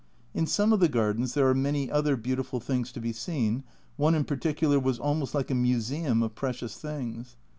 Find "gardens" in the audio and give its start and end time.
0.89-1.35